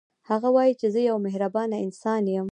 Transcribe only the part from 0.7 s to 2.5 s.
چې زه یو مهربانه انسان یم